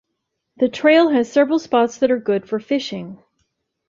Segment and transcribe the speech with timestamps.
[0.57, 3.19] The trail has several spots that are good for fishing.